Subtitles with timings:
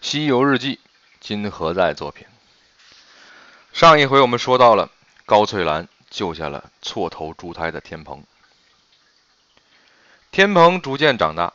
[0.00, 0.76] 西游日记》
[1.20, 1.92] 今何在？
[1.92, 2.24] 作品。
[3.72, 4.90] 上一回我们说到了
[5.26, 8.22] 高翠兰救下了错头猪胎的天蓬，
[10.30, 11.52] 天蓬逐渐长大，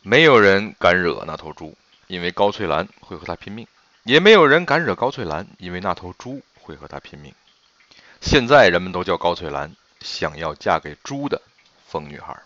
[0.00, 3.66] 没有人敢惹那头猪，因为高翠兰会和他拼命；
[4.04, 7.32] 也没有人敢惹高翠兰，因为那头猪会和他拼命。
[8.22, 11.40] 现在人们都叫高翠兰想要嫁给猪的
[11.86, 12.36] 疯女孩。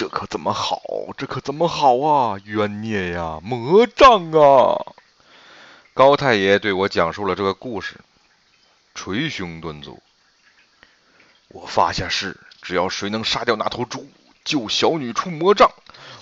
[0.00, 0.80] 这可怎么好？
[1.18, 2.40] 这可怎么好啊！
[2.46, 4.94] 冤孽呀，魔障啊！
[5.92, 8.00] 高太爷对我讲述了这个故事，
[8.94, 10.02] 捶胸顿足。
[11.48, 14.08] 我发下誓，只要谁能杀掉那头猪，
[14.42, 15.70] 救小女出魔障，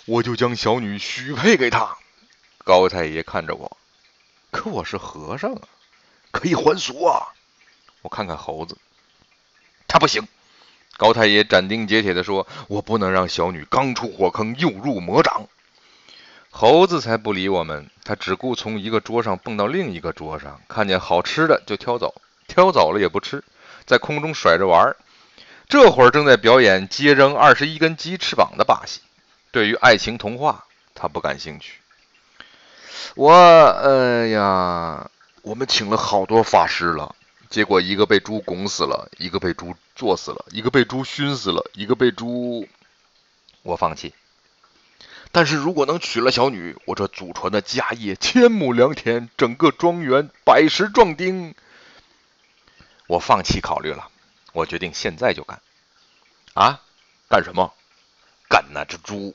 [0.07, 1.97] 我就将小女许配给他。
[2.65, 3.77] 高太爷看着我，
[4.51, 5.63] 可我是和尚啊，
[6.33, 7.29] 可以还俗啊！
[8.03, 8.77] 我看看猴子，
[9.87, 10.27] 他不行。
[10.99, 15.47] 高太爷斩钉截铁地说：“我不能让小女刚出火坑又入魔掌。”
[16.51, 22.15] 猴子才不理我们，他只顾从一个桌上蹦到另一个桌上，看见好吃的就挑走，
[22.49, 23.45] 挑走了也不吃，
[23.87, 24.97] 在空中甩着玩儿。
[25.69, 29.01] 这会儿正在表演接扔二十一根鸡翅膀的把戏。
[29.53, 31.75] 对于爱情童话，他不感兴趣。
[33.15, 35.09] 我，哎呀，
[35.43, 37.15] 我们请了好多法师了。
[37.51, 42.69] 结果一个被猪拱死了，一个被猪坐死了，一个被猪熏死了，一个被猪……
[43.63, 44.15] 我放弃。
[45.33, 51.55] 但是如果能娶了小女，我这祖传的家业千亩良田，整个庄园百十壮丁。
[53.07, 54.09] 我放弃考虑了，
[54.53, 55.61] 我决定现在就干。
[56.55, 56.81] 啊？
[57.29, 57.75] 干什么？
[58.49, 59.35] 干那只猪！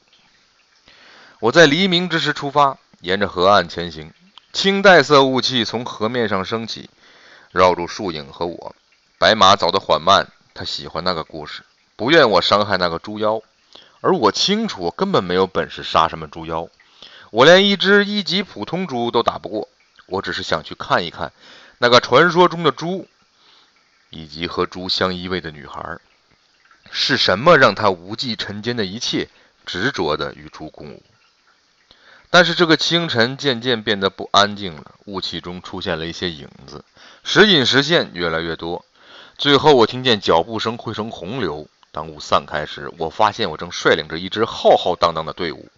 [1.40, 4.12] 我在黎明之时出发，沿着河岸前行，
[4.52, 6.90] 青黛色雾气从河面上升起。
[7.54, 8.76] 绕住树影和我，
[9.20, 10.28] 白马走得缓慢。
[10.56, 11.62] 他喜欢那个故事，
[11.96, 13.40] 不愿我伤害那个猪妖。
[14.02, 16.68] 而我清楚，我根本没有本事杀什么猪妖。
[17.30, 19.70] 我连一只一级普通猪都打不过。
[20.08, 21.32] 我只是想去看一看
[21.78, 23.08] 那个传说中的猪，
[24.10, 26.00] 以及和猪相依偎的女孩。
[26.90, 29.30] 是什么让他无忌尘间的一切，
[29.64, 31.04] 执着的与猪共舞？
[32.34, 36.84] 但是这个清晨渐渐变得不安静了，雾气中出现了一些影子，
[37.24, 38.84] 时隐时现，越来越多。
[39.38, 41.68] 最后，我听见脚步声汇成洪流。
[41.92, 45.70] 当雾散开时，我发现我正率领着一支浩浩荡荡的队伍，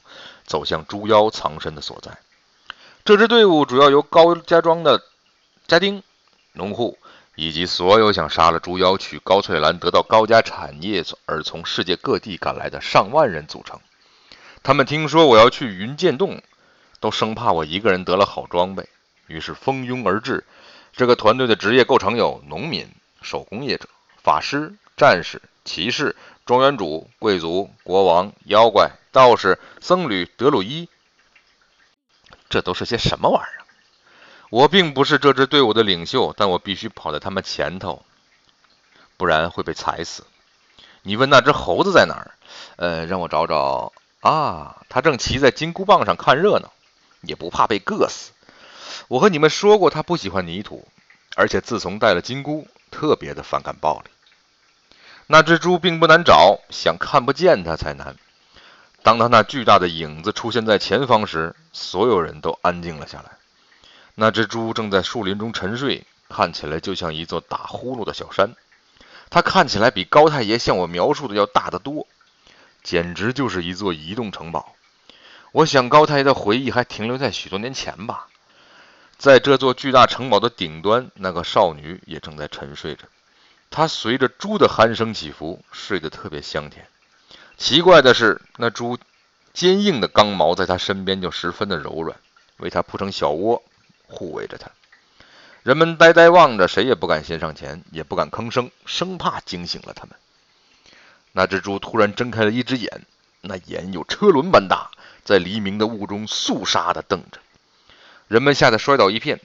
[0.45, 2.19] 走向猪妖藏身的所在。
[3.03, 5.03] 这支队伍主要由高家庄的
[5.67, 6.01] 家丁、
[6.53, 6.97] 农户
[7.35, 13.77] 以及所有想杀了猪妖、取高翠兰、得到高家产业而从世界各地赶来的上万人组成。
[14.65, 16.41] 他们听说我要去云剑洞，
[16.99, 18.89] 都生怕我一个人得了好装备，
[19.27, 20.43] 于是蜂拥而至。
[20.91, 22.89] 这个团队的职业构成有农民、
[23.21, 23.87] 手工业者、
[24.23, 26.15] 法师、战士、骑士、
[26.47, 30.89] 庄园主、贵族、国王、妖怪、道士、僧侣、德鲁伊。
[32.49, 33.65] 这都是些什么玩意儿？
[34.49, 38.03] 我并不是这支队伍的领袖，但我必须跑在他们前头，
[39.15, 40.25] 不然会被踩死。
[41.03, 42.31] 你问那只猴子在哪儿？
[42.77, 43.93] 呃，让我找找。
[44.25, 46.73] 啊，他正骑在金箍棒上看热闹，
[47.21, 48.31] 也不怕被硌死。
[49.07, 50.87] 我和你们说过，他不喜欢泥土，
[51.35, 54.09] 而且自从戴了金箍，特别的反感暴力。
[55.27, 58.15] 那只猪并不难找，想看不见它才难。
[59.03, 63.29] 当他那巨大的影子出现在前方时，所有人都安静了下来。
[64.15, 68.55] 那只猪正在树林中沉睡，看起来就像一座打呼噜的小山。
[69.29, 72.07] 它看起来比高太爷向我描述的要大得多。
[72.85, 74.75] 简直就是一座移动城堡。
[75.51, 78.27] 我想高太爷的回忆还停留在许多年前吧。
[79.17, 83.05] 在这座巨大城堡的顶端，那个少女也正在沉睡着。
[83.71, 86.87] 她随着猪的鼾声起伏，睡得特别香甜。
[87.57, 88.99] 奇怪的是，那猪
[89.51, 92.15] 坚硬的刚毛在她身边就十分的柔软，
[92.57, 93.63] 为她铺成小窝，
[94.05, 94.69] 护卫着她。
[95.63, 100.15] 人们呆呆望着，谁也不敢先上前，也不敢吭声，生怕惊醒了他们。
[101.37, 103.01] 那只猪突然睁开了一只眼，
[103.41, 104.89] 那眼有车轮般大，
[105.25, 107.39] 在黎明的雾中肃杀地瞪着。
[108.29, 109.41] 人们吓得摔倒一片，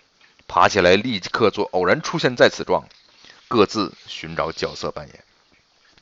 [0.47, 2.85] 爬起来立刻做偶然出现在此状，
[3.49, 5.25] 各自寻找角色扮演。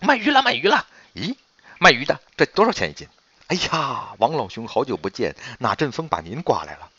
[0.01, 0.87] 卖鱼了，卖鱼了！
[1.15, 1.35] 咦，
[1.79, 3.09] 卖鱼的，这多少钱一斤？
[3.47, 6.91] 哎呀，王老兄，好久不见，哪阵风把您刮来了？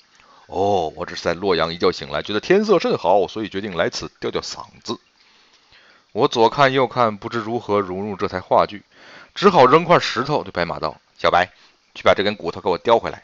[0.48, 5.00] 哦，我只是在洛阳一觉醒来，觉得天色甚好，所以决定来此吊吊嗓子。
[6.12, 8.84] 我左看右看，不知如何融入这台话剧，
[9.36, 11.52] 只好扔块石头对白马道：“小白，
[11.94, 13.24] 去把这根骨头给我叼回来。”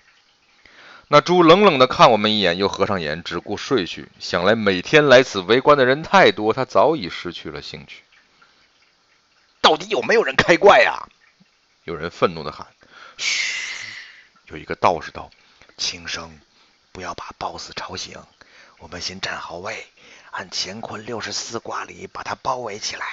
[1.07, 4.09] 那猪冷冷地看我们一眼，又合上眼，只顾睡去。
[4.19, 8.03] 想来每天来此围观的人太多，他早已失去了兴趣。
[9.61, 11.07] 到底有没有人开怪呀？
[11.83, 12.67] 有人愤怒地喊
[13.17, 13.85] ：“嘘，
[14.47, 15.29] 有一个道士道
[15.77, 16.39] ：“轻声，
[16.91, 18.19] 不要把 BOSS 吵醒。
[18.79, 19.85] 我们先站好位，
[20.35, 23.05] 按乾坤六十四卦里把它包围起来。”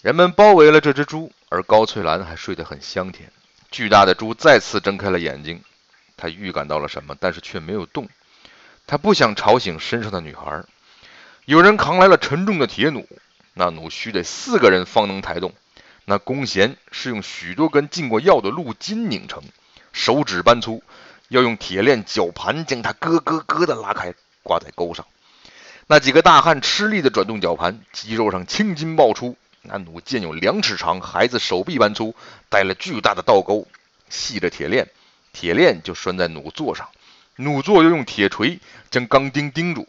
[0.00, 3.30] 人们包围了这只猪，而高翠兰还睡得很香甜。
[3.70, 5.62] 巨大的猪再次睁开了眼睛，
[6.16, 8.08] 他预感到了什么，但是却没有动。
[8.86, 10.64] 他不想吵醒身上的女孩。
[11.44, 13.06] 有人扛来了沉重的铁弩，
[13.52, 15.52] 那弩须得四个人方能抬动。
[16.06, 19.42] 那弓弦是用许多根浸过药的鹿筋拧成，
[19.92, 20.82] 手指般粗，
[21.28, 25.06] 要用铁链绞盘将它咯咯咯地拉开，挂在钩上。
[25.86, 29.36] 那几个大汉吃力地转动绞盘，肌肉上青筋爆出。
[29.60, 32.14] 那弩箭有两尺长，孩子手臂般粗，
[32.48, 33.66] 带了巨大的倒钩，
[34.08, 34.88] 系着铁链，
[35.32, 36.88] 铁链就拴在弩座上，
[37.36, 38.60] 弩座又用铁锤
[38.90, 39.86] 将钢钉钉住。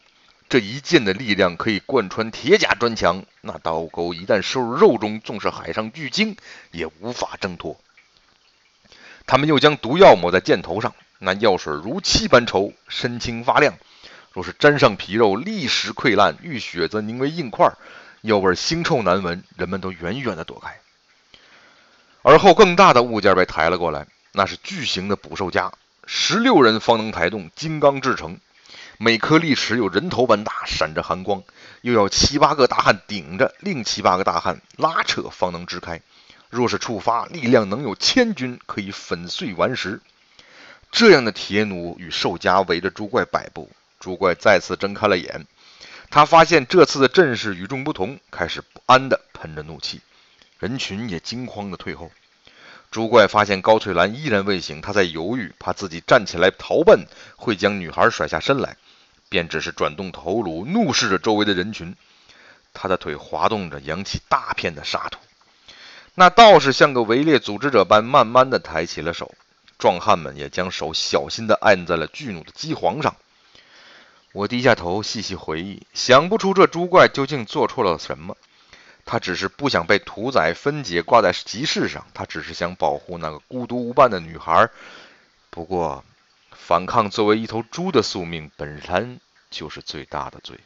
[0.48, 6.36] 这一箭的力量可以贯穿铁甲砖墙，那刀钩一旦收入肉中，纵是海上巨鲸
[6.72, 7.78] 也无法挣脱。
[9.26, 13.74] 他们又将毒药抹在箭头上，那药水如漆般稠，深青发亮。
[14.36, 17.72] 若是沾上皮肉，立时溃烂；遇血则凝为硬块。
[18.20, 20.78] 药味腥臭难闻，人们都远远地躲开。
[22.22, 25.72] 而后，更大的物件被抬了过来，那是巨型的捕兽夹，
[26.06, 28.38] 十六人方能抬动，金刚制成。
[28.98, 31.42] 每颗利齿有人头般大，闪着寒光，
[31.80, 36.02] 又要七八个大汉顶着，另七八个大汉拉扯方能支开。
[36.50, 40.02] 若是触发，力量能有千钧，可以粉碎顽石。
[40.92, 43.70] 这样的铁弩与兽夹围着猪怪摆布，
[44.06, 45.48] 朱怪再次睁开了眼。
[46.12, 50.00] 他发现这次的阵势与众不同，开始不安地喷着怒气，
[50.60, 52.12] 人群也惊慌地退后。
[52.92, 58.78] 朱怪发现高翠兰依然未醒，他在犹豫，怕自己站起来逃奔会将女孩甩下身来，
[59.28, 61.96] 便只是转动头颅，怒视着周围的人群。
[62.76, 65.18] 他的腿滑动着，扬起大片的沙土。
[66.14, 69.34] 那道士像个围猎组织者般，慢慢地抬起了手，
[69.80, 73.16] 壮汉们也将手小心地按在了巨弩的机簧上。
[74.36, 78.36] 我低下头细细回忆，想不出这猪怪究竟做错了什么。
[79.06, 84.70] 他只是不想被屠宰分解挂在集市上，他只是想保护那个孤独无伴的女孩。
[85.50, 86.04] 不过，
[86.52, 90.60] 反抗作为一头猪的宿命本身就是最大的罪。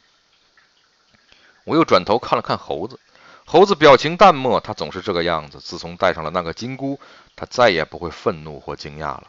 [1.62, 2.98] 我又转头看了看猴子，
[3.44, 5.60] 猴子表情淡漠，他总是这个样子。
[5.60, 6.98] 自从戴上了那个金箍，
[7.36, 9.28] 他再也不会愤怒或惊讶了。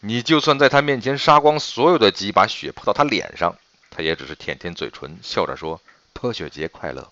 [0.00, 3.56] 你就算在他面前杀光所有的鸡，把血泼到他脸上。
[3.90, 5.80] 他也只是舔舔嘴唇，笑着说
[6.14, 7.10] ：“泼雪节快乐。”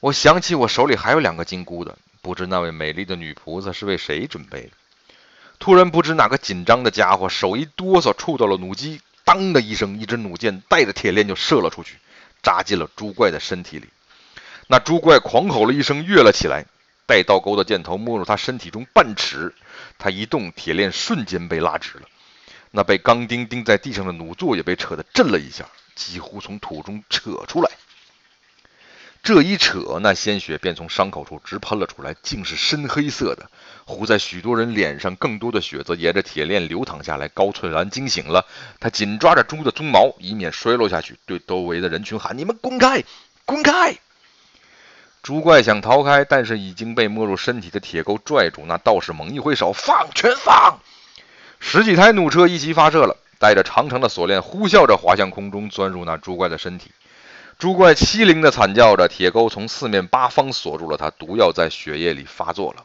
[0.00, 4.70] 我想起我手里还有两个金箍的，不知那位美丽的女菩萨是为谁准备的。
[5.58, 11.96] 突然，不知哪个紧张的家伙手一哆嗦，触到了弩机，当的一声，一支弩箭带着铁链就射了出去，
[12.42, 13.88] 扎进了猪怪的身体里。
[14.68, 16.64] 那猪怪狂吼了一声，跃了起来，
[17.06, 19.52] 带倒钩的箭头没入他身体中半尺，
[19.98, 22.08] 他一动，铁链瞬间被拉直了。
[22.70, 27.70] 那被钢钉钉在地上的弩座也被扯得震了一下，几乎从土中扯出来。
[29.20, 33.50] 这一扯，那鲜血便从伤口处直喷了出来，竟是深黑色的，
[33.84, 35.16] 糊在许多人脸上。
[35.16, 37.28] 更多的血则沿着铁链流淌下来。
[37.28, 38.46] 高翠兰惊醒了，
[38.78, 43.02] 她紧抓着猪的鬃毛，以免摔落下去，对周围的人群喊：“你们滚开，
[43.44, 43.98] 滚开！”
[45.20, 48.64] 猪怪想逃开，但是已经被没入身体的铁钩拽住。
[48.66, 50.78] 那道士猛一挥手：“放，全放！”
[51.60, 56.90] 十几台弩车一齐发射了，带着长长的锁链，呼啸着滑向空中，钻入那猪怪的身体。
[57.58, 62.84] 猪怪凄厉地惨叫着，铁钩从四面八方锁住了他，毒药在血液里发作了，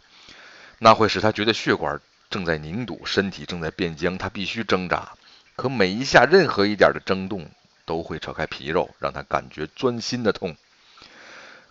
[0.79, 5.09] 那会使他觉得血管正在凝堵，身体正在变僵，他必须挣扎。
[5.55, 7.47] 可每一下任何一点的挣动，
[7.85, 10.55] 都会扯开皮肉，让他感觉钻心的痛。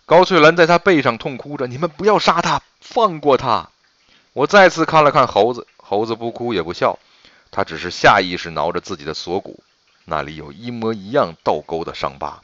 [0.05, 3.69] 高翠兰在他背上痛哭着：“你们不要杀他，放过他！”
[4.31, 5.67] 我再次看了看猴子。
[5.93, 6.97] 猴子不哭也不笑，
[7.51, 9.63] 他只是下意识挠着自己的锁骨，
[10.05, 12.41] 那里有一模一样倒钩的伤疤。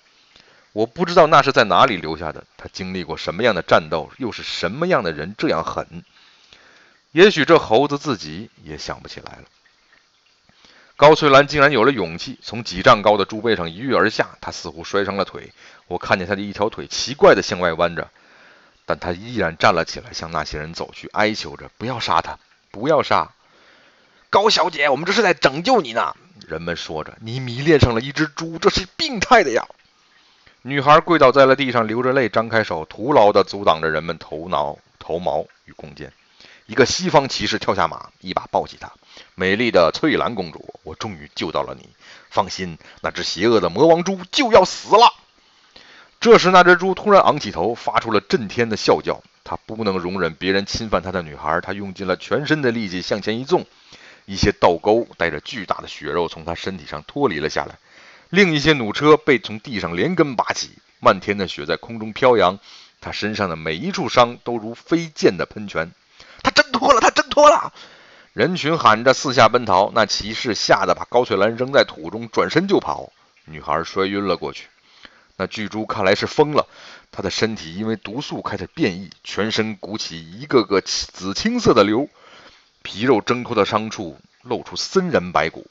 [0.72, 6.04] 我不知道那是在哪里留下的，他经历过什么样的战斗，又是什么样的人这样狠？
[7.12, 9.46] 也许这猴子自己也想不起来了。
[10.96, 15.52] 高翠兰竟然有了勇气，从几丈高的猪背上一跃而下，他似乎摔伤了腿，
[15.88, 18.12] 我看见他的一条腿奇怪地向外弯着，
[18.86, 22.38] 但他依然站了起来，向那些人走去，哀求着：“不要杀他，
[22.70, 23.32] 不要杀。”
[24.30, 26.16] 高小姐，我们这是在拯救你呢。
[26.48, 29.66] 人们说着：“你迷恋上了一只猪，这是病态的呀。”
[30.62, 36.14] 女孩跪倒在了地上，流着泪，张开手，徒劳地阻挡着人们头脑、头毛与弓箭。
[36.68, 38.92] 一个西方骑士跳下马，一把抱起她
[39.34, 41.90] ：“美丽的翠兰公主，我终于救到了你。
[42.30, 45.12] 放心，那只邪恶的魔王猪就要死了。”
[46.22, 49.24] 这时，那只猪突然昂起头，发出了震天的啸叫。
[49.44, 53.66] 它不能容忍别人侵犯他的女孩，他用尽了全身的力气向前一纵，
[54.30, 57.80] 一些倒钩带着巨大的血肉从他身体上脱离了下来，
[58.30, 60.70] 另一些弩车被从地上连根拔起，
[61.00, 62.60] 漫天的血在空中飘扬，
[63.02, 65.92] 他身上的每一处伤都如飞溅的喷泉。
[66.44, 67.74] 他挣脱了，他挣脱了！
[68.34, 73.12] 人群喊着四下奔逃，那骑士吓得把高翠兰扔在土中，转身就跑。
[73.46, 74.68] 女孩摔晕了过去。
[75.38, 76.68] 那巨猪看来是疯了，
[77.12, 82.08] 他的身体因为毒素开始变异，全身鼓起一个个紫青色的瘤，
[82.82, 85.68] 皮肉挣脱的伤处露出森然白骨。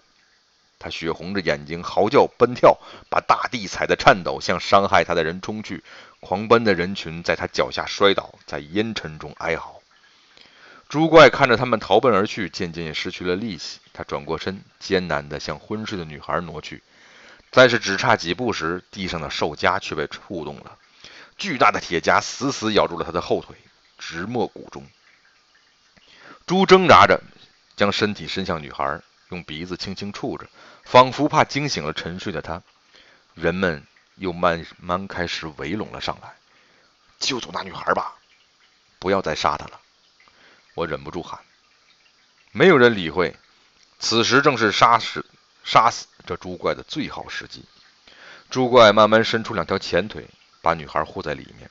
[0.78, 2.78] 他血红着眼睛嚎叫奔跳，
[3.10, 5.82] 把大地踩得颤抖，向伤害他的人冲去。
[6.20, 9.80] 狂奔的人群在他脚下摔倒，在烟尘中哀嚎。
[10.88, 13.80] 猪怪看着他们逃奔而去，渐渐也失去了力气。
[13.92, 16.82] 他转过身，艰难地向昏睡的女孩挪去。
[17.50, 20.78] 但是只差几步时，地上的兽夹却被触动了，
[21.36, 23.56] 巨大的铁夹死死咬住了他的后腿，
[23.98, 24.86] 直没骨中。
[26.48, 27.22] 猪挣扎着
[27.76, 30.48] 将身体伸向女孩，用鼻子轻轻触着，
[30.82, 32.62] 仿佛怕惊醒了沉睡的她。
[33.34, 36.34] 人们又慢慢开始围拢了上来，
[37.18, 38.14] 救走那女孩吧，
[38.98, 39.78] 不要再杀她了。
[40.72, 41.38] 我忍不住喊，
[42.52, 43.36] 没有人理会。
[43.98, 45.26] 此时正是杀死
[45.64, 47.62] 杀死这猪怪的最好时机。
[48.48, 50.26] 猪怪慢慢伸出两条前腿，
[50.62, 51.70] 把女孩护在里面。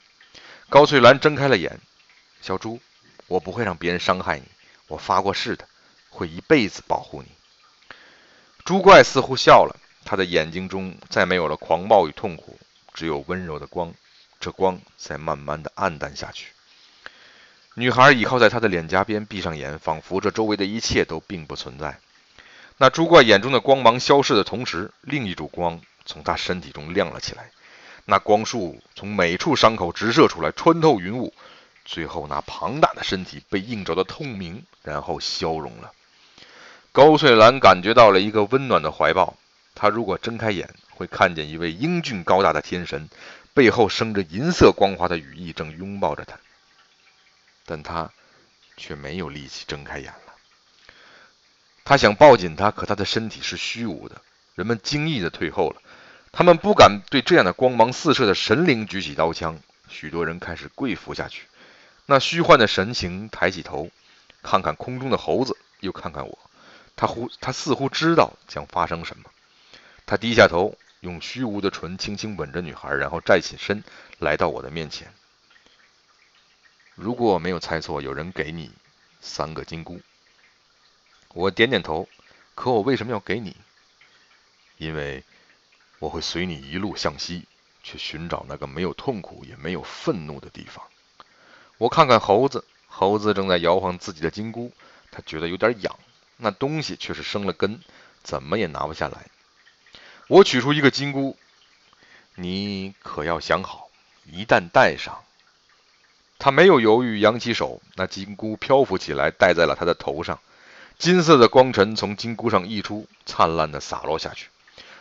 [0.70, 1.80] 高翠兰睁开了眼
[2.44, 2.80] ：“小猪，
[3.26, 4.46] 我不会让别人伤害你，
[4.88, 5.67] 我发过誓的，
[6.10, 7.29] 会一辈子保护你。”
[8.65, 12.60] 猪怪似乎笑了，他的眼睛中再没有了狂暴与痛苦，
[12.94, 13.94] 只有温柔的光。
[14.39, 16.51] 这光在慢慢的暗淡下去。
[17.74, 22.00] 女孩倚靠在他的脸颊边，闭上眼，仿佛这周围的一切都并不存在。
[22.77, 27.50] 那猪怪眼中的光芒消逝的同时，另一束光从他身体中亮了起来。
[28.06, 31.34] 那光束从每处伤口直射出来，穿透云雾，
[31.88, 35.94] 最后那庞大的身体被映照的透明，然后消融了。
[36.91, 39.38] 高翠兰感觉到了一个温暖的怀抱。
[39.74, 43.08] 她如果睁开眼，会看见一位英俊高大的天神，
[43.53, 46.38] 背后生着银色光滑的羽翼，正拥抱着她。
[47.65, 48.12] 但他
[48.75, 50.34] 却没有力气睁开眼了。
[51.86, 54.22] 他想抱紧她，可他的身体是虚无的。
[54.56, 55.82] 人们惊异的退后了，
[56.34, 59.58] 他们不敢对这样的光芒四射的神灵举起刀枪。
[59.88, 61.44] 许多人开始跪伏下去。
[62.10, 63.92] 那虚幻的神情抬起头，
[64.42, 66.40] 看看空中的猴子，又看看我。
[66.96, 69.30] 他忽他似乎知道将发生什么。
[70.06, 73.84] 他低下头，用虚无的唇轻轻吻着女孩，然后站起身，
[74.20, 75.14] 来到我的面前。
[76.96, 78.72] 如果我没有猜错，有人给你
[79.20, 80.00] 三个金箍。
[81.34, 82.08] 我点点头。
[82.56, 83.58] 可我为什么要给你？
[84.78, 85.26] 因为
[86.00, 87.46] 我会随你一路向西，
[87.84, 90.88] 去寻找那个没有痛苦也没有愤怒的地方。
[91.78, 94.72] 我看看猴子，猴子正在摇晃自己的金箍，
[95.12, 95.96] 他觉得有点痒。
[96.38, 97.82] 那东西却是生了根，
[98.24, 99.28] 怎么也拿不下来。
[100.28, 101.38] 我取出一个金箍，
[102.36, 103.90] 你可要想好，
[104.26, 105.24] 一旦戴上。
[106.40, 110.40] 他没有犹豫，扬起手，那金箍漂浮起来，戴在了他的头上。
[111.00, 114.50] 金色的光尘从金箍上溢出，灿烂的洒落下去，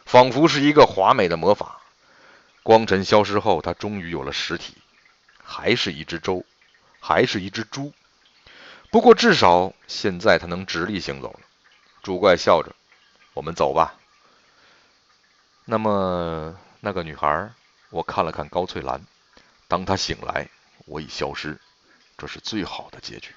[0.04, 1.80] 仿佛是一个华美的魔法。
[2.62, 4.74] 光尘消失后，他终于有了实体，
[5.42, 6.46] 还是一只猪，
[7.06, 7.92] 还是一只猪。
[8.90, 11.40] 不过至少现在他能直立行走了。
[12.02, 12.74] 猪怪笑着
[13.32, 13.94] ：“我们走吧。”
[15.64, 17.52] 那么那个女孩，
[17.90, 19.00] 我看了看高翠兰，
[19.68, 20.48] 当她醒来。
[20.86, 21.58] 我已消失，
[22.18, 23.34] 这是最好的结局。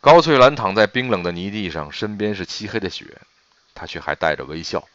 [0.00, 3.20] 高翠兰躺在冰冷的泥地上，身边是漆黑的雪，
[3.74, 4.88] 她却还带着微笑。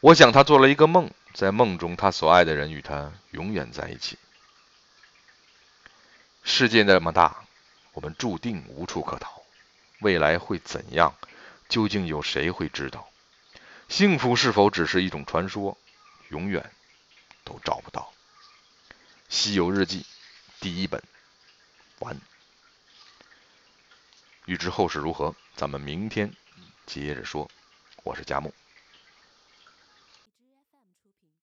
[0.00, 4.18] 我想她做了一个梦，在梦中，她所爱的人与她永远在一起。
[6.60, 7.42] 世界那么大，
[7.94, 9.42] 我们注定无处可逃。
[10.00, 11.14] 未来会怎样？
[11.70, 13.08] 究竟有谁会知道？
[13.88, 15.78] 幸福是否只是一种传说？
[16.28, 16.70] 永远
[17.44, 18.12] 都找不到。
[19.30, 20.02] 《西游日记》。
[20.60, 21.02] 第一本
[22.00, 22.20] 完，
[24.44, 26.30] 欲知后事如何，咱们明天
[26.84, 27.50] 接着说。
[28.02, 28.52] 我是佳木。